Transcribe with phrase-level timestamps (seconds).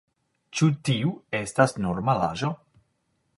[0.59, 2.51] Ĉu tiu estas normalaĵo?